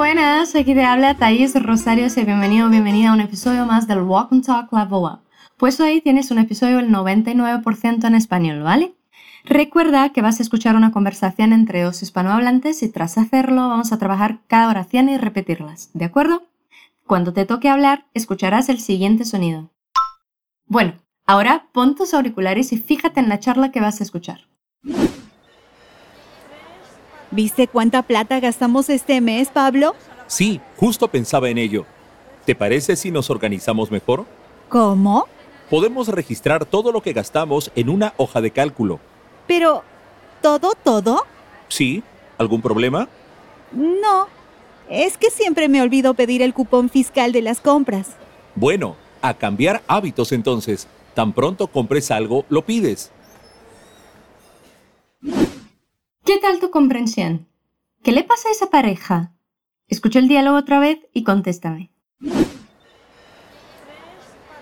buenas, 0.00 0.54
aquí 0.54 0.72
te 0.72 0.82
habla 0.82 1.14
Thais 1.14 1.54
Rosario 1.62 2.06
y 2.06 2.24
bienvenido 2.24 2.66
o 2.66 2.70
bienvenida 2.70 3.10
a 3.10 3.12
un 3.12 3.20
episodio 3.20 3.66
más 3.66 3.86
del 3.86 4.00
Walk 4.00 4.32
and 4.32 4.42
Talk 4.42 4.72
Up. 4.72 5.20
Pues 5.58 5.78
hoy 5.78 6.00
tienes 6.00 6.30
un 6.30 6.38
episodio 6.38 6.78
del 6.78 6.88
99% 6.88 8.06
en 8.06 8.14
español, 8.14 8.62
¿vale? 8.62 8.94
Recuerda 9.44 10.08
que 10.08 10.22
vas 10.22 10.40
a 10.40 10.42
escuchar 10.42 10.74
una 10.74 10.90
conversación 10.90 11.52
entre 11.52 11.82
dos 11.82 12.02
hispanohablantes 12.02 12.82
y 12.82 12.88
tras 12.88 13.18
hacerlo 13.18 13.68
vamos 13.68 13.92
a 13.92 13.98
trabajar 13.98 14.40
cada 14.46 14.70
oración 14.70 15.10
y 15.10 15.18
repetirlas, 15.18 15.90
¿de 15.92 16.06
acuerdo? 16.06 16.44
Cuando 17.06 17.34
te 17.34 17.44
toque 17.44 17.68
hablar, 17.68 18.06
escucharás 18.14 18.70
el 18.70 18.80
siguiente 18.80 19.26
sonido. 19.26 19.68
Bueno, 20.64 20.94
ahora 21.26 21.66
pon 21.74 21.94
tus 21.94 22.14
auriculares 22.14 22.72
y 22.72 22.78
fíjate 22.78 23.20
en 23.20 23.28
la 23.28 23.38
charla 23.38 23.70
que 23.70 23.82
vas 23.82 24.00
a 24.00 24.04
escuchar. 24.04 24.46
¿Viste 27.30 27.68
cuánta 27.68 28.02
plata 28.02 28.40
gastamos 28.40 28.90
este 28.90 29.20
mes, 29.20 29.48
Pablo? 29.48 29.94
Sí, 30.26 30.60
justo 30.76 31.08
pensaba 31.08 31.48
en 31.48 31.58
ello. 31.58 31.86
¿Te 32.44 32.56
parece 32.56 32.96
si 32.96 33.10
nos 33.10 33.30
organizamos 33.30 33.90
mejor? 33.90 34.26
¿Cómo? 34.68 35.26
Podemos 35.68 36.08
registrar 36.08 36.64
todo 36.64 36.90
lo 36.90 37.02
que 37.02 37.12
gastamos 37.12 37.70
en 37.76 37.88
una 37.88 38.14
hoja 38.16 38.40
de 38.40 38.50
cálculo. 38.50 38.98
Pero, 39.46 39.84
¿todo, 40.42 40.72
todo? 40.82 41.24
¿Sí? 41.68 42.02
¿Algún 42.38 42.62
problema? 42.62 43.08
No. 43.72 44.26
Es 44.88 45.16
que 45.16 45.30
siempre 45.30 45.68
me 45.68 45.82
olvido 45.82 46.14
pedir 46.14 46.42
el 46.42 46.52
cupón 46.52 46.88
fiscal 46.88 47.30
de 47.30 47.42
las 47.42 47.60
compras. 47.60 48.08
Bueno, 48.56 48.96
a 49.22 49.34
cambiar 49.34 49.82
hábitos 49.86 50.32
entonces. 50.32 50.88
Tan 51.14 51.32
pronto 51.32 51.68
compres 51.68 52.10
algo, 52.10 52.44
lo 52.48 52.62
pides. 52.62 53.12
¿Qué 56.30 56.38
tal 56.38 56.60
tu 56.60 56.70
comprensión? 56.70 57.48
¿Qué 58.04 58.12
le 58.12 58.22
pasa 58.22 58.48
a 58.48 58.52
esa 58.52 58.70
pareja? 58.70 59.32
Escucha 59.88 60.20
el 60.20 60.28
diálogo 60.28 60.58
otra 60.58 60.78
vez 60.78 61.00
y 61.12 61.24
contéstame. 61.24 61.90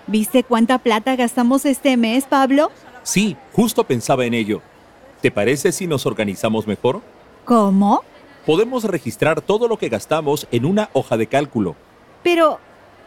¿Viste 0.07 0.43
cuánta 0.43 0.79
plata 0.79 1.15
gastamos 1.15 1.67
este 1.67 1.95
mes, 1.95 2.25
Pablo? 2.25 2.71
Sí, 3.03 3.37
justo 3.53 3.83
pensaba 3.83 4.25
en 4.25 4.33
ello. 4.33 4.63
¿Te 5.21 5.29
parece 5.29 5.71
si 5.71 5.85
nos 5.85 6.07
organizamos 6.07 6.65
mejor? 6.65 7.03
¿Cómo? 7.45 8.01
Podemos 8.47 8.83
registrar 8.85 9.39
todo 9.39 9.67
lo 9.67 9.77
que 9.77 9.89
gastamos 9.89 10.47
en 10.49 10.65
una 10.65 10.89
hoja 10.93 11.17
de 11.17 11.27
cálculo. 11.27 11.75
Pero, 12.23 12.57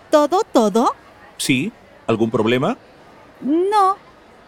¿todo, 0.08 0.42
todo? 0.52 0.94
¿Sí? 1.36 1.72
¿Algún 2.06 2.30
problema? 2.30 2.78
No. 3.40 3.96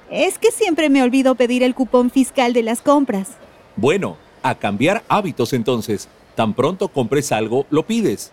Es 0.09 0.39
que 0.39 0.53
siempre 0.53 0.89
me 0.89 1.03
olvido 1.03 1.35
pedir 1.35 1.65
el 1.65 1.75
cupón 1.75 2.13
fiscal 2.13 2.53
de 2.53 2.63
las 2.63 2.81
compras. 2.81 3.39
Bueno, 3.77 4.17
a 4.43 4.55
cambiar 4.55 5.05
hábitos 5.09 5.53
entonces. 5.53 6.09
Tan 6.35 6.55
pronto 6.55 6.89
compres 6.89 7.33
algo, 7.33 7.67
lo 7.71 7.87
pides. 7.87 8.33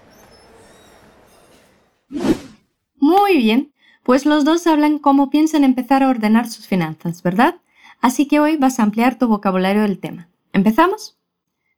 Muy 2.98 3.38
bien, 3.38 3.74
pues 4.04 4.26
los 4.26 4.46
dos 4.46 4.68
hablan 4.68 5.00
cómo 5.00 5.30
piensan 5.30 5.64
empezar 5.64 6.04
a 6.04 6.10
ordenar 6.10 6.48
sus 6.50 6.68
finanzas, 6.68 7.24
¿verdad? 7.24 7.56
Así 8.02 8.28
que 8.28 8.40
hoy 8.40 8.58
vas 8.58 8.80
a 8.80 8.84
ampliar 8.84 9.18
tu 9.18 9.28
vocabulario 9.28 9.84
del 9.84 10.00
tema. 10.00 10.30
¿Empezamos? 10.54 11.18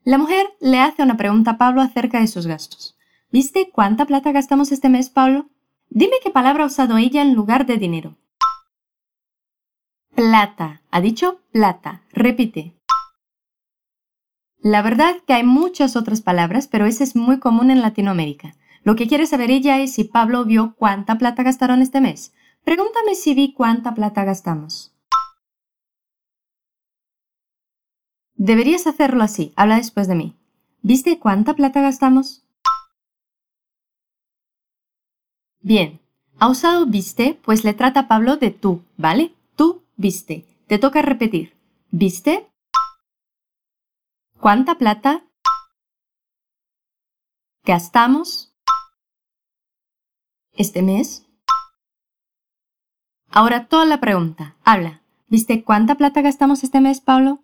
La 0.04 0.18
mujer 0.18 0.48
le 0.60 0.80
hace 0.80 1.04
una 1.04 1.18
pregunta 1.18 1.52
a 1.52 1.58
Pablo 1.58 1.82
acerca 1.82 2.20
de 2.20 2.28
sus 2.28 2.48
gastos. 2.48 2.98
¿Viste 3.32 3.70
cuánta 3.72 4.06
plata 4.06 4.32
gastamos 4.32 4.72
este 4.72 4.90
mes, 4.90 5.10
Pablo? 5.10 5.48
Dime 5.90 6.16
qué 6.24 6.30
palabra 6.30 6.64
ha 6.64 6.68
usado 6.68 6.98
ella 6.98 7.22
en 7.22 7.36
lugar 7.36 7.66
de 7.66 7.78
dinero. 7.78 8.16
Plata. 10.16 10.82
Ha 10.92 11.02
dicho 11.02 11.40
plata. 11.52 12.02
Repite. 12.12 12.74
La 14.64 14.82
verdad 14.82 15.18
que 15.28 15.34
hay 15.34 15.44
muchas 15.44 15.98
otras 15.98 16.22
palabras, 16.22 16.70
pero 16.70 16.86
ese 16.86 17.04
es 17.04 17.18
muy 17.18 17.38
común 17.38 17.70
en 17.70 17.82
Latinoamérica. 17.82 18.56
Lo 18.86 18.96
que 18.96 19.10
quiere 19.10 19.26
saber 19.26 19.52
ella 19.52 19.82
es 19.82 19.94
si 19.94 20.06
Pablo 20.06 20.46
vio 20.46 20.74
cuánta 20.78 21.18
plata 21.18 21.44
gastaron 21.44 21.82
este 21.82 22.00
mes. 22.00 22.34
Pregúntame 22.64 23.16
si 23.16 23.34
vi 23.34 23.52
cuánta 23.52 23.94
plata 23.94 24.24
gastamos. 24.24 24.96
Deberías 28.36 28.88
hacerlo 28.88 29.22
así. 29.22 29.52
Habla 29.58 29.76
después 29.76 30.08
de 30.08 30.16
mí. 30.16 30.34
¿Viste 30.82 31.20
cuánta 31.20 31.56
plata 31.56 31.82
gastamos? 31.82 32.46
Bien. 35.60 36.00
Ha 36.40 36.48
usado 36.48 36.86
viste, 36.86 37.38
pues 37.44 37.66
le 37.66 37.74
trata 37.74 38.02
a 38.02 38.08
Pablo 38.08 38.38
de 38.38 38.52
tú, 38.52 38.82
¿vale? 38.96 39.34
Tú 39.58 39.84
viste. 39.98 40.46
Te 40.68 40.80
toca 40.80 41.02
repetir. 41.02 41.54
¿Viste? 41.92 42.48
¿Cuánta 44.44 44.76
plata 44.76 45.24
gastamos 47.64 48.54
este 50.52 50.82
mes? 50.82 51.26
Ahora 53.30 53.70
toda 53.70 53.86
la 53.86 54.02
pregunta. 54.02 54.58
Habla. 54.66 55.02
¿Viste 55.30 55.64
cuánta 55.64 55.96
plata 55.96 56.22
gastamos 56.22 56.66
este 56.66 56.82
mes, 56.82 57.00
Pablo? 57.00 57.40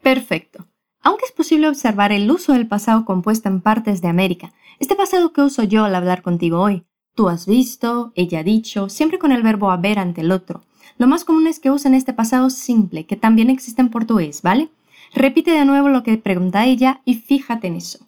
Perfecto. 0.00 0.66
Aunque 1.02 1.26
es 1.26 1.32
posible 1.32 1.68
observar 1.68 2.10
el 2.10 2.30
uso 2.30 2.54
del 2.54 2.66
pasado 2.66 3.04
compuesto 3.04 3.50
en 3.50 3.60
partes 3.60 4.00
de 4.00 4.08
América, 4.08 4.54
este 4.78 4.96
pasado 4.96 5.34
que 5.34 5.42
uso 5.42 5.62
yo 5.62 5.84
al 5.84 5.94
hablar 5.94 6.22
contigo 6.22 6.62
hoy, 6.62 6.86
tú 7.14 7.28
has 7.28 7.44
visto, 7.44 8.12
ella 8.14 8.38
ha 8.38 8.44
dicho, 8.44 8.88
siempre 8.88 9.18
con 9.18 9.30
el 9.30 9.42
verbo 9.42 9.70
haber 9.70 9.98
ante 9.98 10.22
el 10.22 10.32
otro, 10.32 10.64
lo 10.98 11.06
más 11.06 11.24
común 11.24 11.46
es 11.46 11.60
que 11.60 11.70
usen 11.70 11.94
este 11.94 12.12
pasado 12.12 12.50
simple, 12.50 13.06
que 13.06 13.16
también 13.16 13.50
existe 13.50 13.82
en 13.82 13.90
portugués, 13.90 14.42
¿vale? 14.42 14.70
Repite 15.14 15.50
de 15.50 15.64
nuevo 15.64 15.88
lo 15.88 16.02
que 16.02 16.16
pregunta 16.18 16.66
ella 16.66 17.02
y 17.04 17.14
fíjate 17.14 17.66
en 17.68 17.76
eso. 17.76 18.06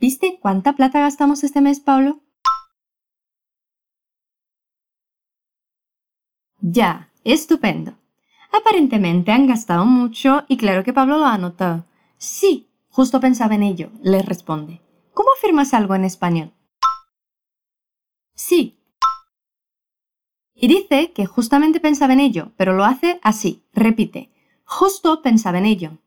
¿Viste 0.00 0.38
cuánta 0.40 0.74
plata 0.74 1.00
gastamos 1.00 1.44
este 1.44 1.60
mes, 1.60 1.80
Pablo? 1.80 2.20
Ya, 6.60 7.10
estupendo. 7.24 7.94
Aparentemente 8.52 9.32
han 9.32 9.46
gastado 9.46 9.84
mucho 9.84 10.44
y 10.48 10.56
claro 10.56 10.84
que 10.84 10.92
Pablo 10.92 11.18
lo 11.18 11.26
ha 11.26 11.38
notado. 11.38 11.84
Sí, 12.18 12.68
justo 12.90 13.20
pensaba 13.20 13.54
en 13.54 13.62
ello, 13.62 13.90
le 14.02 14.22
responde. 14.22 14.80
¿Cómo 15.14 15.30
afirmas 15.36 15.74
algo 15.74 15.94
en 15.94 16.04
español? 16.04 16.52
Sí, 18.34 18.79
y 20.60 20.68
dice 20.68 21.12
que 21.12 21.24
justamente 21.24 21.80
pensaba 21.80 22.12
en 22.12 22.20
ello, 22.20 22.52
pero 22.58 22.74
lo 22.74 22.84
hace 22.84 23.18
así, 23.22 23.64
repite, 23.72 24.30
justo 24.64 25.22
pensaba 25.22 25.56
en 25.56 25.64
ello. 25.64 25.98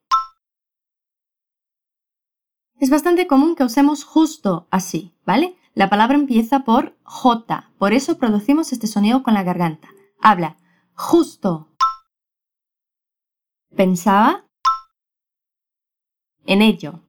Es 2.80 2.92
bastante 2.92 3.25
común 3.25 3.56
que 3.56 3.63
usemos 3.63 4.03
justo 4.03 4.68
así, 4.69 5.16
¿vale? 5.25 5.58
La 5.74 5.90
palabra 5.90 6.16
empieza 6.16 6.59
por 6.59 6.96
J, 7.03 7.72
por 7.80 7.94
eso 7.94 8.19
producimos 8.19 8.72
este 8.72 8.86
sonido 8.86 9.24
con 9.24 9.34
la 9.34 9.42
garganta. 9.42 9.88
Habla, 10.22 10.58
justo. 10.94 11.69
Pensaba 13.75 14.46
en 16.46 16.62
ello. 16.62 17.02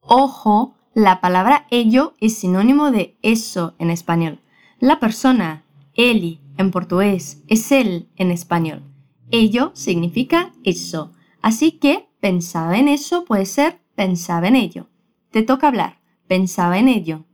Ojo, 0.00 0.76
la 0.92 1.22
palabra 1.22 1.66
ello 1.70 2.12
es 2.20 2.36
sinónimo 2.36 2.90
de 2.90 3.16
eso 3.22 3.74
en 3.78 3.88
español. 3.88 4.43
La 4.84 5.00
persona, 5.00 5.64
eli 5.94 6.42
en 6.58 6.70
portugués, 6.70 7.42
es 7.48 7.72
él 7.72 8.10
en 8.16 8.30
español. 8.30 8.82
Ello 9.30 9.70
significa 9.72 10.52
eso. 10.62 11.10
Así 11.40 11.72
que 11.72 12.10
pensaba 12.20 12.76
en 12.76 12.88
eso 12.88 13.24
puede 13.24 13.46
ser 13.46 13.80
pensaba 13.94 14.46
en 14.46 14.56
ello. 14.56 14.90
Te 15.30 15.42
toca 15.42 15.68
hablar. 15.68 16.02
Pensaba 16.28 16.78
en 16.78 16.88
ello. 16.88 17.24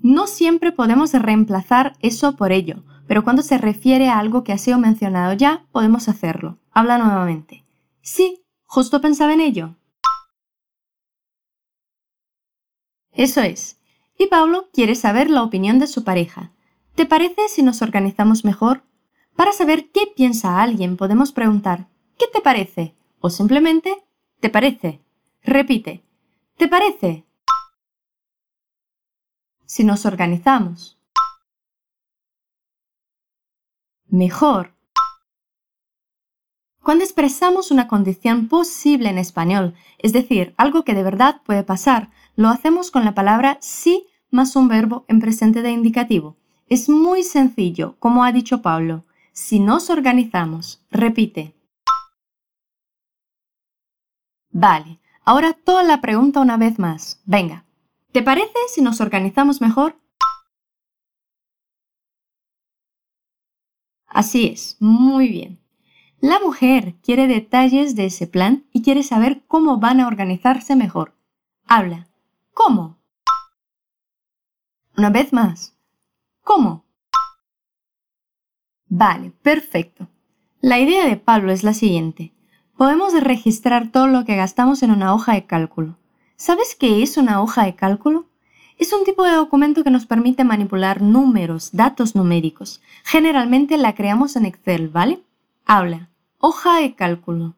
No 0.00 0.28
siempre 0.28 0.70
podemos 0.70 1.12
reemplazar 1.12 1.94
eso 1.98 2.36
por 2.36 2.52
ello, 2.52 2.84
pero 3.08 3.24
cuando 3.24 3.42
se 3.42 3.58
refiere 3.58 4.08
a 4.08 4.20
algo 4.20 4.44
que 4.44 4.52
ha 4.52 4.58
sido 4.58 4.78
mencionado 4.78 5.32
ya, 5.32 5.66
podemos 5.72 6.08
hacerlo. 6.08 6.60
Habla 6.70 6.98
nuevamente. 6.98 7.64
Sí, 8.00 8.44
justo 8.64 9.00
pensaba 9.00 9.32
en 9.32 9.40
ello. 9.40 9.74
Eso 13.10 13.40
es. 13.40 13.77
Y 14.18 14.26
Pablo 14.26 14.68
quiere 14.72 14.96
saber 14.96 15.30
la 15.30 15.44
opinión 15.44 15.78
de 15.78 15.86
su 15.86 16.02
pareja. 16.02 16.52
¿Te 16.96 17.06
parece 17.06 17.48
si 17.48 17.62
nos 17.62 17.80
organizamos 17.82 18.44
mejor? 18.44 18.82
Para 19.36 19.52
saber 19.52 19.92
qué 19.92 20.08
piensa 20.14 20.60
alguien 20.60 20.96
podemos 20.96 21.30
preguntar 21.30 21.88
¿qué 22.18 22.26
te 22.26 22.40
parece? 22.40 22.96
o 23.20 23.30
simplemente 23.30 24.04
¿te 24.40 24.50
parece? 24.50 25.00
Repite 25.42 26.02
¿te 26.56 26.66
parece? 26.66 27.24
Si 29.64 29.84
nos 29.84 30.04
organizamos. 30.04 30.98
Mejor. 34.06 34.74
Cuando 36.82 37.04
expresamos 37.04 37.70
una 37.70 37.86
condición 37.86 38.48
posible 38.48 39.10
en 39.10 39.18
español, 39.18 39.74
es 39.98 40.12
decir, 40.12 40.54
algo 40.56 40.82
que 40.82 40.94
de 40.94 41.02
verdad 41.04 41.42
puede 41.44 41.62
pasar, 41.62 42.10
lo 42.34 42.48
hacemos 42.48 42.90
con 42.90 43.04
la 43.04 43.14
palabra 43.14 43.58
sí 43.60 44.07
más 44.30 44.56
un 44.56 44.68
verbo 44.68 45.04
en 45.08 45.20
presente 45.20 45.62
de 45.62 45.70
indicativo. 45.70 46.36
Es 46.68 46.88
muy 46.88 47.22
sencillo, 47.22 47.96
como 47.98 48.24
ha 48.24 48.32
dicho 48.32 48.62
Pablo. 48.62 49.04
Si 49.32 49.60
nos 49.60 49.90
organizamos, 49.90 50.82
repite. 50.90 51.54
Vale, 54.50 55.00
ahora 55.24 55.52
toda 55.52 55.82
la 55.82 56.00
pregunta 56.00 56.40
una 56.40 56.56
vez 56.56 56.78
más. 56.78 57.22
Venga, 57.24 57.64
¿te 58.12 58.22
parece 58.22 58.58
si 58.68 58.82
nos 58.82 59.00
organizamos 59.00 59.60
mejor? 59.60 59.96
Así 64.06 64.46
es, 64.46 64.76
muy 64.80 65.28
bien. 65.28 65.60
La 66.20 66.40
mujer 66.40 66.96
quiere 67.02 67.28
detalles 67.28 67.94
de 67.94 68.06
ese 68.06 68.26
plan 68.26 68.66
y 68.72 68.82
quiere 68.82 69.04
saber 69.04 69.44
cómo 69.46 69.78
van 69.78 70.00
a 70.00 70.08
organizarse 70.08 70.74
mejor. 70.74 71.14
Habla. 71.66 72.08
¿Cómo? 72.52 72.97
Una 74.98 75.10
vez 75.10 75.32
más. 75.32 75.76
¿Cómo? 76.42 76.84
Vale, 78.88 79.30
perfecto. 79.30 80.08
La 80.60 80.80
idea 80.80 81.06
de 81.06 81.16
Pablo 81.16 81.52
es 81.52 81.62
la 81.62 81.72
siguiente. 81.72 82.32
Podemos 82.76 83.12
registrar 83.22 83.92
todo 83.92 84.08
lo 84.08 84.24
que 84.24 84.34
gastamos 84.34 84.82
en 84.82 84.90
una 84.90 85.14
hoja 85.14 85.34
de 85.34 85.46
cálculo. 85.46 85.96
¿Sabes 86.34 86.74
qué 86.74 87.04
es 87.04 87.16
una 87.16 87.40
hoja 87.40 87.64
de 87.64 87.76
cálculo? 87.76 88.26
Es 88.76 88.92
un 88.92 89.04
tipo 89.04 89.22
de 89.22 89.36
documento 89.36 89.84
que 89.84 89.92
nos 89.92 90.04
permite 90.04 90.42
manipular 90.42 91.00
números, 91.00 91.70
datos 91.70 92.16
numéricos. 92.16 92.82
Generalmente 93.04 93.78
la 93.78 93.94
creamos 93.94 94.34
en 94.34 94.46
Excel, 94.46 94.88
¿vale? 94.88 95.22
Habla. 95.64 96.10
Hoja 96.38 96.80
de 96.80 96.96
cálculo. 96.96 97.54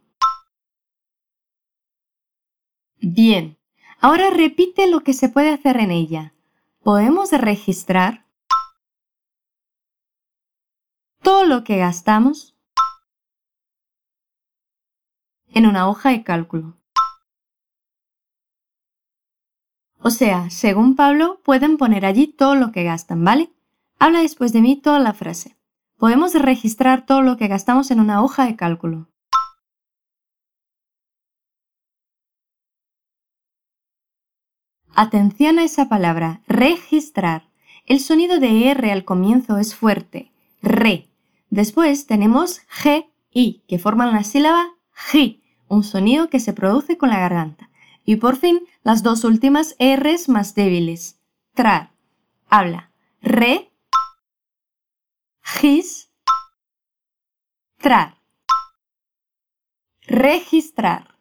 Bien. 2.98 3.56
Ahora 3.98 4.28
repite 4.28 4.88
lo 4.88 5.00
que 5.00 5.14
se 5.14 5.30
puede 5.30 5.48
hacer 5.48 5.78
en 5.78 5.90
ella. 5.90 6.34
Podemos 6.82 7.30
registrar 7.30 8.26
todo 11.22 11.44
lo 11.44 11.62
que 11.62 11.76
gastamos 11.76 12.56
en 15.48 15.66
una 15.66 15.90
hoja 15.90 16.08
de 16.08 16.24
cálculo. 16.24 16.78
O 19.98 20.08
sea, 20.08 20.48
según 20.48 20.96
Pablo, 20.96 21.42
pueden 21.44 21.76
poner 21.76 22.06
allí 22.06 22.26
todo 22.26 22.54
lo 22.54 22.72
que 22.72 22.82
gastan, 22.82 23.22
¿vale? 23.22 23.52
Habla 23.98 24.22
después 24.22 24.54
de 24.54 24.62
mí 24.62 24.80
toda 24.80 25.00
la 25.00 25.12
frase. 25.12 25.58
Podemos 25.98 26.32
registrar 26.32 27.04
todo 27.04 27.20
lo 27.20 27.36
que 27.36 27.48
gastamos 27.48 27.90
en 27.90 28.00
una 28.00 28.22
hoja 28.22 28.46
de 28.46 28.56
cálculo. 28.56 29.10
Atención 35.02 35.58
a 35.58 35.64
esa 35.64 35.88
palabra, 35.88 36.42
registrar. 36.46 37.48
El 37.86 38.00
sonido 38.00 38.38
de 38.38 38.70
R 38.70 38.92
al 38.92 39.06
comienzo 39.06 39.56
es 39.56 39.74
fuerte, 39.74 40.30
re. 40.60 41.08
Después 41.48 42.06
tenemos 42.06 42.60
G, 42.68 43.10
I, 43.30 43.62
que 43.66 43.78
forman 43.78 44.12
la 44.12 44.24
sílaba 44.24 44.74
G, 44.94 45.40
un 45.68 45.84
sonido 45.84 46.28
que 46.28 46.38
se 46.38 46.52
produce 46.52 46.98
con 46.98 47.08
la 47.08 47.18
garganta. 47.18 47.70
Y 48.04 48.16
por 48.16 48.36
fin, 48.36 48.60
las 48.82 49.02
dos 49.02 49.24
últimas 49.24 49.74
R's 49.78 50.28
más 50.28 50.54
débiles. 50.54 51.18
Trar. 51.54 51.92
Habla. 52.50 52.92
Re. 53.22 53.72
Gis. 55.42 56.10
Trar. 57.78 58.18
Registrar. 60.02 61.16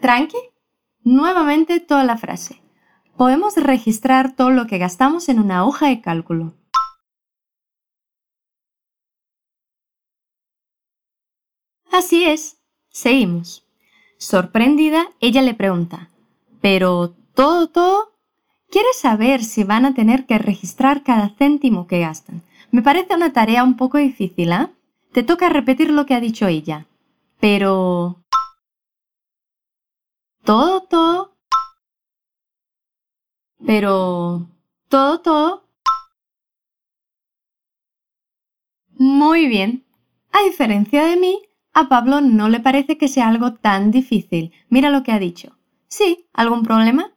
Tranqui. 0.00 0.51
Nuevamente 1.04 1.80
toda 1.80 2.04
la 2.04 2.16
frase. 2.16 2.62
Podemos 3.16 3.56
registrar 3.56 4.34
todo 4.36 4.50
lo 4.50 4.66
que 4.66 4.78
gastamos 4.78 5.28
en 5.28 5.38
una 5.38 5.64
hoja 5.64 5.88
de 5.88 6.00
cálculo. 6.00 6.54
Así 11.90 12.24
es. 12.24 12.58
Seguimos. 12.88 13.66
Sorprendida, 14.16 15.08
ella 15.20 15.42
le 15.42 15.54
pregunta, 15.54 16.08
¿pero 16.60 17.14
todo, 17.34 17.68
todo? 17.68 18.12
Quiere 18.70 18.88
saber 18.94 19.42
si 19.42 19.64
van 19.64 19.84
a 19.84 19.94
tener 19.94 20.24
que 20.26 20.38
registrar 20.38 21.02
cada 21.02 21.30
céntimo 21.30 21.86
que 21.86 22.00
gastan. 22.00 22.42
Me 22.70 22.82
parece 22.82 23.14
una 23.14 23.32
tarea 23.32 23.64
un 23.64 23.76
poco 23.76 23.98
difícil, 23.98 24.52
¿ah? 24.52 24.70
Te 25.12 25.22
toca 25.22 25.48
repetir 25.48 25.90
lo 25.90 26.06
que 26.06 26.14
ha 26.14 26.20
dicho 26.20 26.46
ella. 26.46 26.86
Pero... 27.40 28.21
¿Todo, 30.44 30.82
todo? 30.82 31.36
Pero... 33.64 34.48
¿Todo, 34.88 35.20
todo? 35.20 35.64
Muy 38.90 39.46
bien. 39.46 39.84
A 40.32 40.42
diferencia 40.42 41.04
de 41.04 41.16
mí, 41.16 41.42
a 41.72 41.88
Pablo 41.88 42.20
no 42.20 42.48
le 42.48 42.60
parece 42.60 42.98
que 42.98 43.08
sea 43.08 43.28
algo 43.28 43.54
tan 43.54 43.90
difícil. 43.90 44.52
Mira 44.68 44.90
lo 44.90 45.02
que 45.02 45.12
ha 45.12 45.18
dicho. 45.18 45.56
Sí, 45.86 46.28
¿algún 46.32 46.64
problema? 46.64 47.12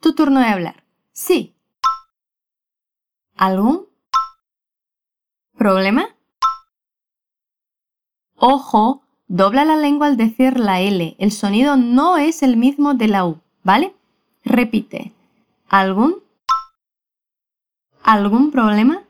Tu 0.00 0.14
turno 0.14 0.40
de 0.40 0.46
hablar. 0.46 0.84
Sí. 1.12 1.54
¿Algún 3.36 3.86
problema? 5.56 6.08
Ojo, 8.36 9.02
dobla 9.32 9.64
la 9.64 9.76
lengua 9.76 10.08
al 10.08 10.18
decir 10.18 10.60
la 10.60 10.82
L. 10.82 11.16
El 11.18 11.32
sonido 11.32 11.76
no 11.76 12.18
es 12.18 12.42
el 12.42 12.58
mismo 12.58 12.92
de 12.92 13.08
la 13.08 13.24
U, 13.24 13.38
¿vale? 13.64 13.94
Repite. 14.44 15.12
¿Algún? 15.70 16.16
¿Algún 18.02 18.50
problema? 18.50 19.04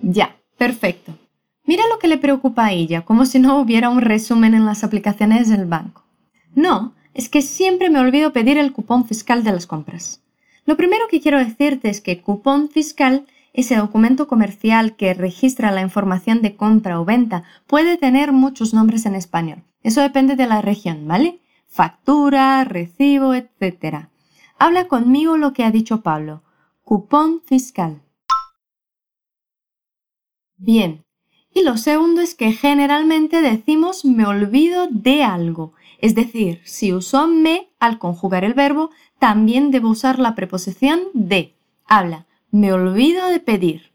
Ya, 0.00 0.36
perfecto. 0.58 1.16
Mira 1.64 1.84
lo 1.88 2.00
que 2.00 2.08
le 2.08 2.18
preocupa 2.18 2.66
a 2.66 2.72
ella, 2.72 3.02
como 3.02 3.24
si 3.24 3.38
no 3.38 3.60
hubiera 3.60 3.88
un 3.88 4.00
resumen 4.00 4.54
en 4.54 4.66
las 4.66 4.82
aplicaciones 4.82 5.48
del 5.48 5.64
banco. 5.64 6.02
No, 6.56 6.92
es 7.14 7.28
que 7.28 7.40
siempre 7.40 7.88
me 7.88 8.00
olvido 8.00 8.32
pedir 8.32 8.58
el 8.58 8.72
cupón 8.72 9.06
fiscal 9.06 9.44
de 9.44 9.52
las 9.52 9.66
compras. 9.66 10.20
Lo 10.66 10.76
primero 10.76 11.06
que 11.08 11.20
quiero 11.20 11.38
decirte 11.38 11.88
es 11.88 12.00
que 12.00 12.20
cupón 12.20 12.68
fiscal, 12.68 13.26
ese 13.54 13.76
documento 13.76 14.26
comercial 14.26 14.96
que 14.96 15.14
registra 15.14 15.70
la 15.70 15.80
información 15.80 16.42
de 16.42 16.56
compra 16.56 17.00
o 17.00 17.04
venta, 17.04 17.44
puede 17.66 17.96
tener 17.96 18.32
muchos 18.32 18.74
nombres 18.74 19.06
en 19.06 19.14
español. 19.14 19.62
Eso 19.82 20.00
depende 20.02 20.34
de 20.34 20.46
la 20.46 20.60
región, 20.60 21.06
¿vale? 21.06 21.40
Factura, 21.68 22.64
recibo, 22.64 23.32
etc. 23.32 24.08
Habla 24.58 24.88
conmigo 24.88 25.38
lo 25.38 25.52
que 25.52 25.64
ha 25.64 25.70
dicho 25.70 26.02
Pablo. 26.02 26.42
Cupón 26.82 27.42
fiscal. 27.46 28.02
Bien, 30.56 31.04
y 31.52 31.62
lo 31.62 31.76
segundo 31.76 32.20
es 32.20 32.34
que 32.34 32.52
generalmente 32.52 33.40
decimos 33.40 34.04
me 34.04 34.26
olvido 34.26 34.88
de 34.90 35.22
algo. 35.22 35.74
Es 35.98 36.16
decir, 36.16 36.60
si 36.64 36.92
uso 36.92 37.28
me 37.28 37.70
al 37.78 37.98
conjugar 37.98 38.44
el 38.44 38.54
verbo, 38.54 38.90
también 39.20 39.70
debo 39.70 39.90
usar 39.90 40.18
la 40.18 40.34
preposición 40.34 41.00
de. 41.12 41.54
Habla, 41.86 42.26
me 42.54 42.72
olvido 42.72 43.26
de 43.30 43.40
pedir. 43.40 43.92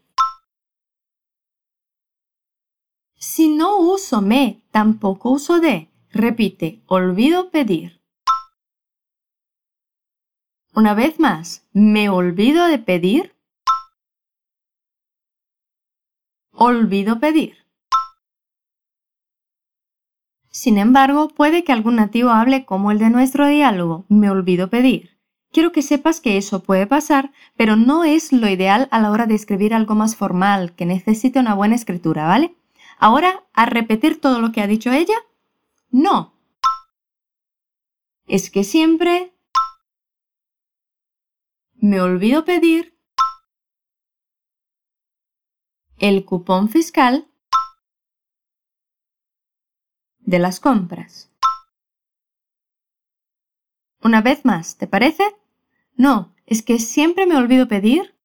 Si 3.16 3.48
no 3.48 3.78
uso 3.78 4.20
me, 4.20 4.62
tampoco 4.70 5.30
uso 5.30 5.60
de. 5.60 5.88
Repite, 6.10 6.82
olvido 6.86 7.50
pedir. 7.50 8.02
Una 10.74 10.92
vez 10.92 11.18
más, 11.18 11.66
me 11.72 12.10
olvido 12.10 12.66
de 12.66 12.78
pedir. 12.78 13.34
olvido 16.52 17.18
pedir. 17.18 17.56
Sin 20.50 20.76
embargo, 20.76 21.28
puede 21.28 21.64
que 21.64 21.72
algún 21.72 21.96
nativo 21.96 22.28
hable 22.28 22.66
como 22.66 22.90
el 22.90 22.98
de 22.98 23.08
nuestro 23.08 23.46
diálogo, 23.46 24.04
me 24.10 24.28
olvido 24.28 24.68
pedir. 24.68 25.19
Quiero 25.52 25.72
que 25.72 25.82
sepas 25.82 26.20
que 26.20 26.36
eso 26.36 26.62
puede 26.62 26.86
pasar, 26.86 27.32
pero 27.56 27.74
no 27.74 28.04
es 28.04 28.32
lo 28.32 28.48
ideal 28.48 28.88
a 28.92 29.00
la 29.00 29.10
hora 29.10 29.26
de 29.26 29.34
escribir 29.34 29.74
algo 29.74 29.96
más 29.96 30.14
formal, 30.14 30.74
que 30.76 30.86
necesite 30.86 31.40
una 31.40 31.54
buena 31.54 31.74
escritura, 31.74 32.26
¿vale? 32.26 32.54
Ahora, 32.98 33.44
¿a 33.52 33.66
repetir 33.66 34.20
todo 34.20 34.40
lo 34.40 34.52
que 34.52 34.60
ha 34.60 34.68
dicho 34.68 34.92
ella? 34.92 35.16
No. 35.90 36.34
Es 38.26 38.50
que 38.50 38.62
siempre 38.62 39.34
me 41.74 42.00
olvido 42.00 42.44
pedir 42.44 42.96
el 45.98 46.24
cupón 46.24 46.68
fiscal 46.68 47.26
de 50.20 50.38
las 50.38 50.60
compras. 50.60 51.28
Una 54.02 54.22
vez 54.22 54.44
más, 54.44 54.76
¿te 54.76 54.86
parece? 54.86 55.39
No, 56.00 56.34
es 56.46 56.62
que 56.62 56.78
siempre 56.78 57.26
me 57.26 57.36
olvido 57.36 57.68
pedir 57.68 58.16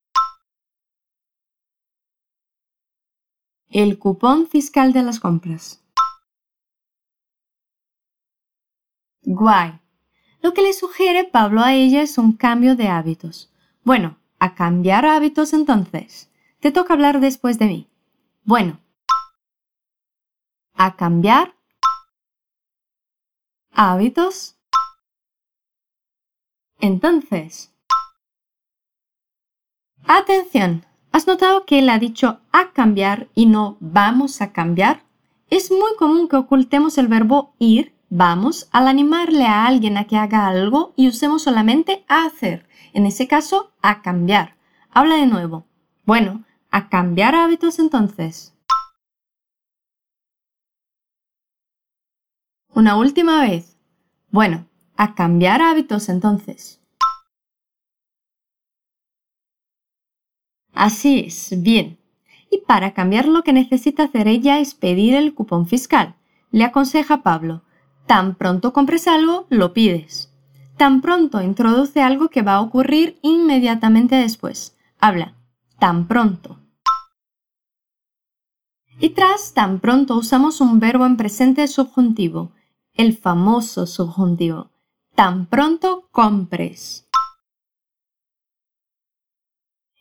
el 3.70 4.00
cupón 4.00 4.48
fiscal 4.48 4.94
de 4.94 5.04
las 5.04 5.20
compras. 5.20 5.84
Guay. 9.24 9.78
Lo 10.42 10.54
que 10.54 10.62
le 10.62 10.72
sugiere 10.72 11.26
Pablo 11.26 11.60
a 11.60 11.74
ella 11.74 12.02
es 12.02 12.18
un 12.18 12.32
cambio 12.32 12.78
de 12.78 12.88
hábitos. 12.88 13.52
Bueno, 13.84 14.20
a 14.40 14.56
cambiar 14.56 15.06
hábitos 15.06 15.52
entonces. 15.52 16.32
Te 16.62 16.72
toca 16.72 16.94
hablar 16.94 17.20
después 17.20 17.60
de 17.60 17.66
mí. 17.66 17.90
Bueno. 18.46 18.80
A 20.76 20.96
cambiar 20.96 21.58
hábitos. 23.74 24.58
Entonces, 26.80 27.74
atención, 30.06 30.86
¿has 31.12 31.28
notado 31.28 31.66
que 31.66 31.80
él 31.80 31.90
ha 31.90 32.00
dicho 32.00 32.40
a 32.52 32.72
cambiar 32.72 33.28
y 33.34 33.46
no 33.46 33.78
vamos 33.80 34.42
a 34.42 34.52
cambiar? 34.52 35.04
Es 35.50 35.72
muy 35.72 35.96
común 35.98 36.28
que 36.28 36.36
ocultemos 36.36 36.98
el 36.98 37.08
verbo 37.08 37.54
ir, 37.60 37.96
vamos, 38.10 38.68
al 38.72 38.88
animarle 38.88 39.46
a 39.46 39.66
alguien 39.66 39.98
a 39.98 40.06
que 40.06 40.18
haga 40.18 40.48
algo 40.48 40.94
y 40.96 41.08
usemos 41.08 41.44
solamente 41.44 42.04
a 42.08 42.26
hacer, 42.26 42.68
en 42.94 43.06
ese 43.06 43.28
caso, 43.28 43.72
a 43.82 44.02
cambiar. 44.02 44.58
Habla 44.92 45.16
de 45.16 45.28
nuevo. 45.28 45.66
Bueno, 46.06 46.44
a 46.72 46.90
cambiar 46.90 47.36
hábitos 47.36 47.80
entonces. 47.80 48.54
Una 52.74 52.98
última 52.98 53.42
vez. 53.42 53.78
Bueno, 54.30 54.68
a 54.98 55.16
cambiar 55.16 55.62
hábitos 55.62 56.10
entonces. 56.10 56.82
Así 60.74 61.26
es, 61.28 61.54
bien. 61.62 61.98
Y 62.52 62.60
para 62.68 62.94
cambiar 62.94 63.28
lo 63.28 63.44
que 63.44 63.54
necesita 63.54 64.04
hacer 64.04 64.28
ella 64.28 64.60
es 64.60 64.76
pedir 64.76 65.16
el 65.16 65.34
cupón 65.34 65.68
fiscal. 65.68 66.16
Le 66.52 66.64
aconseja 66.64 67.24
Pablo, 67.24 67.64
tan 68.06 68.36
pronto 68.36 68.74
compres 68.74 69.08
algo, 69.08 69.48
lo 69.50 69.74
pides. 69.74 70.32
Tan 70.78 71.02
pronto 71.02 71.42
introduce 71.42 72.02
algo 72.02 72.30
que 72.30 72.42
va 72.42 72.56
a 72.56 72.62
ocurrir 72.62 73.18
inmediatamente 73.22 74.16
después. 74.16 74.78
Habla, 75.00 75.36
tan 75.80 76.08
pronto. 76.08 76.60
Y 79.00 79.10
tras 79.10 79.54
tan 79.54 79.80
pronto 79.80 80.18
usamos 80.18 80.62
un 80.62 80.80
verbo 80.80 81.06
en 81.06 81.18
presente 81.18 81.68
subjuntivo, 81.68 82.52
el 82.94 83.18
famoso 83.18 83.88
subjuntivo. 83.88 84.75
Tan 85.16 85.46
pronto 85.46 86.10
compres. 86.12 87.08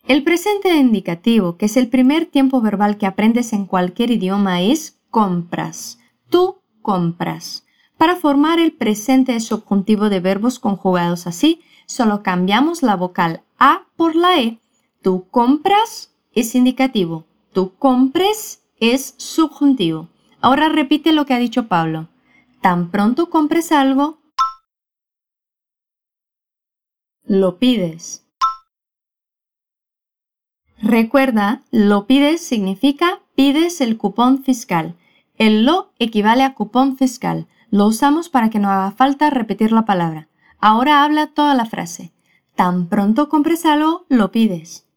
El 0.05 0.25
presente 0.25 0.75
indicativo, 0.75 1.55
que 1.55 1.67
es 1.67 1.77
el 1.77 1.87
primer 1.87 2.25
tiempo 2.25 2.59
verbal 2.59 2.97
que 2.97 3.05
aprendes 3.05 3.53
en 3.53 3.65
cualquier 3.65 4.11
idioma, 4.11 4.61
es 4.61 4.99
compras. 5.09 5.99
Tú 6.29 6.57
compras. 6.81 7.65
Para 7.97 8.17
formar 8.17 8.59
el 8.59 8.73
presente 8.73 9.39
subjuntivo 9.39 10.09
de 10.09 10.19
verbos 10.19 10.59
conjugados 10.59 11.27
así, 11.27 11.61
solo 11.85 12.21
cambiamos 12.21 12.83
la 12.83 12.97
vocal 12.97 13.41
A 13.57 13.85
por 13.95 14.17
la 14.17 14.41
E. 14.41 14.59
Tú 15.01 15.29
compras 15.31 16.13
es 16.33 16.55
indicativo. 16.55 17.25
Tú 17.53 17.73
compres 17.79 18.65
es 18.81 19.15
subjuntivo. 19.17 20.09
Ahora 20.41 20.67
repite 20.67 21.13
lo 21.13 21.25
que 21.25 21.33
ha 21.33 21.39
dicho 21.39 21.69
Pablo. 21.69 22.09
Tan 22.59 22.91
pronto 22.91 23.29
compres 23.29 23.71
algo, 23.71 24.19
lo 27.27 27.57
pides. 27.57 28.25
Recuerda, 30.81 31.63
lo 31.71 32.05
pides 32.05 32.41
significa 32.41 33.21
pides 33.35 33.81
el 33.81 33.97
cupón 33.97 34.43
fiscal. 34.43 34.95
El 35.37 35.65
lo 35.65 35.91
equivale 35.99 36.43
a 36.43 36.53
cupón 36.53 36.97
fiscal. 36.97 37.47
Lo 37.71 37.87
usamos 37.87 38.29
para 38.29 38.49
que 38.49 38.59
no 38.59 38.69
haga 38.69 38.91
falta 38.91 39.29
repetir 39.29 39.71
la 39.71 39.85
palabra. 39.85 40.29
Ahora 40.59 41.03
habla 41.03 41.27
toda 41.27 41.55
la 41.55 41.65
frase. 41.65 42.13
Tan 42.55 42.87
pronto 42.87 43.27
compres 43.27 43.65
algo, 43.65 44.05
lo 44.09 44.31
pides. 44.31 44.87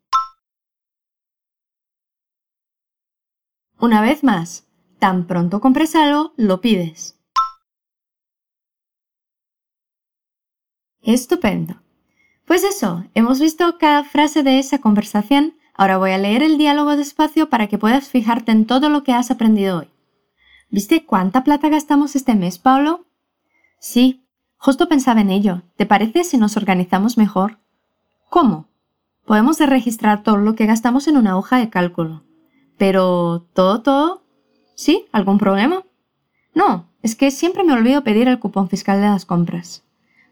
Una 3.80 4.00
vez 4.00 4.22
más, 4.22 4.66
tan 4.98 5.26
pronto 5.26 5.60
compres 5.60 5.94
algo, 5.94 6.32
lo 6.36 6.60
pides. 6.60 7.18
Estupendo. 11.02 11.80
Pues 12.48 12.64
eso, 12.64 13.04
hemos 13.14 13.40
visto 13.40 13.76
cada 13.76 14.04
frase 14.04 14.42
de 14.42 14.58
esa 14.58 14.78
conversación. 14.78 15.54
Ahora 15.74 15.98
voy 15.98 16.12
a 16.12 16.18
leer 16.18 16.42
el 16.42 16.56
diálogo 16.56 16.96
despacio 16.96 17.50
para 17.50 17.66
que 17.66 17.76
puedas 17.76 18.08
fijarte 18.08 18.52
en 18.52 18.64
todo 18.64 18.88
lo 18.88 19.04
que 19.04 19.12
has 19.12 19.30
aprendido 19.30 19.80
hoy. 19.80 19.90
¿Viste 20.70 21.04
cuánta 21.04 21.44
plata 21.44 21.68
gastamos 21.68 22.16
este 22.16 22.34
mes, 22.34 22.58
Pablo? 22.58 23.04
Sí, 23.80 24.24
justo 24.56 24.88
pensaba 24.88 25.20
en 25.20 25.28
ello. 25.28 25.60
¿Te 25.76 25.84
parece 25.84 26.24
si 26.24 26.38
nos 26.38 26.56
organizamos 26.56 27.18
mejor? 27.18 27.58
¿Cómo? 28.30 28.66
Podemos 29.26 29.60
registrar 29.60 30.22
todo 30.22 30.38
lo 30.38 30.54
que 30.54 30.64
gastamos 30.64 31.06
en 31.06 31.18
una 31.18 31.36
hoja 31.36 31.58
de 31.58 31.68
cálculo. 31.68 32.24
Pero, 32.78 33.46
¿todo, 33.52 33.82
todo? 33.82 34.22
¿Sí? 34.74 35.04
¿Algún 35.12 35.36
problema? 35.36 35.84
No, 36.54 36.88
es 37.02 37.14
que 37.14 37.30
siempre 37.30 37.62
me 37.62 37.74
olvido 37.74 38.02
pedir 38.04 38.26
el 38.26 38.38
cupón 38.38 38.70
fiscal 38.70 39.02
de 39.02 39.08
las 39.08 39.26
compras. 39.26 39.84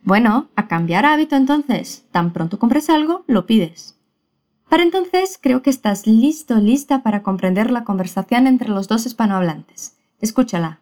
Bueno, 0.06 0.46
a 0.54 0.68
cambiar 0.68 1.04
hábito 1.04 1.34
entonces. 1.34 2.04
Tan 2.12 2.32
pronto 2.32 2.60
compres 2.60 2.90
algo, 2.90 3.24
lo 3.26 3.44
pides. 3.44 3.96
Para 4.68 4.84
entonces 4.84 5.36
creo 5.42 5.62
que 5.62 5.70
estás 5.70 6.06
listo, 6.06 6.54
lista 6.58 7.02
para 7.02 7.24
comprender 7.24 7.72
la 7.72 7.82
conversación 7.82 8.46
entre 8.46 8.68
los 8.68 8.86
dos 8.86 9.04
hispanohablantes. 9.04 9.96
Escúchala. 10.20 10.78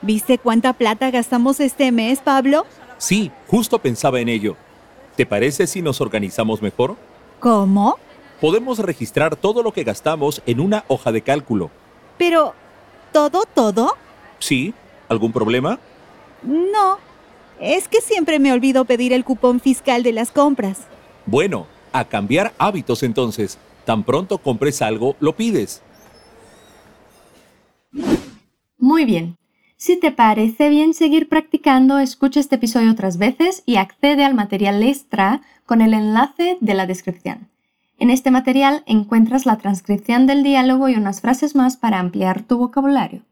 ¿Viste 0.00 0.38
cuánta 0.38 0.74
plata 0.74 1.10
gastamos 1.10 1.58
este 1.58 1.90
mes, 1.90 2.20
Pablo? 2.20 2.66
Sí, 2.98 3.32
justo 3.48 3.80
pensaba 3.80 4.20
en 4.20 4.28
ello. 4.28 4.56
¿Te 5.16 5.26
parece 5.26 5.66
si 5.66 5.82
nos 5.82 6.00
organizamos 6.00 6.62
mejor? 6.62 6.94
¿Cómo? 7.40 7.96
Podemos 8.40 8.78
registrar 8.78 9.34
todo 9.34 9.64
lo 9.64 9.72
que 9.72 9.82
gastamos 9.82 10.40
en 10.46 10.60
una 10.60 10.84
hoja 10.86 11.10
de 11.10 11.22
cálculo. 11.22 11.72
Pero, 12.16 12.54
¿todo, 13.12 13.42
todo? 13.52 13.96
Sí, 14.38 14.72
¿algún 15.08 15.32
problema? 15.32 15.80
No, 16.42 16.98
es 17.60 17.88
que 17.88 18.00
siempre 18.00 18.38
me 18.38 18.52
olvido 18.52 18.84
pedir 18.84 19.12
el 19.12 19.24
cupón 19.24 19.60
fiscal 19.60 20.02
de 20.02 20.12
las 20.12 20.30
compras. 20.30 20.86
Bueno, 21.26 21.66
a 21.92 22.04
cambiar 22.04 22.52
hábitos 22.58 23.02
entonces. 23.02 23.58
Tan 23.84 24.04
pronto 24.04 24.38
compres 24.38 24.82
algo, 24.82 25.16
lo 25.20 25.34
pides. 25.34 25.82
Muy 28.78 29.04
bien. 29.04 29.36
Si 29.76 29.98
te 29.98 30.10
parece 30.10 30.68
bien 30.68 30.92
seguir 30.92 31.28
practicando, 31.28 31.98
escucha 31.98 32.40
este 32.40 32.56
episodio 32.56 32.90
otras 32.90 33.16
veces 33.16 33.62
y 33.64 33.76
accede 33.76 34.24
al 34.24 34.34
material 34.34 34.82
extra 34.82 35.42
con 35.66 35.80
el 35.80 35.94
enlace 35.94 36.58
de 36.60 36.74
la 36.74 36.86
descripción. 36.86 37.48
En 37.98 38.10
este 38.10 38.30
material 38.30 38.82
encuentras 38.86 39.46
la 39.46 39.56
transcripción 39.56 40.26
del 40.26 40.42
diálogo 40.42 40.88
y 40.88 40.94
unas 40.94 41.20
frases 41.20 41.54
más 41.54 41.76
para 41.76 41.98
ampliar 41.98 42.42
tu 42.42 42.58
vocabulario. 42.58 43.22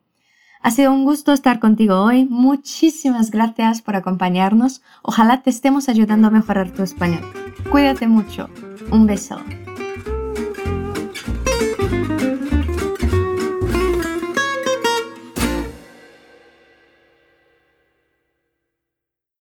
Ha 0.63 0.71
sido 0.71 0.93
un 0.93 1.05
gusto 1.05 1.33
estar 1.33 1.61
contigo 1.61 2.03
hoy. 2.03 2.25
Muchísimas 2.25 3.31
gracias 3.31 3.83
por 3.83 3.97
acompañarnos. 3.97 4.83
Ojalá 5.03 5.43
te 5.43 5.51
estemos 5.51 5.89
ayudando 5.89 6.29
a 6.29 6.31
mejorar 6.31 6.71
tu 6.71 6.83
español. 6.83 7.23
Cuídate 7.71 8.07
mucho. 8.07 8.49
Un 8.91 9.07
beso. 9.07 9.39